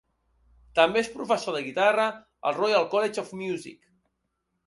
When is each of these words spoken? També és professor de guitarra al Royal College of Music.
També 0.79 1.01
és 1.01 1.09
professor 1.17 1.55
de 1.57 1.61
guitarra 1.67 2.07
al 2.51 2.57
Royal 2.63 2.89
College 2.95 3.23
of 3.25 3.31
Music. 3.45 3.79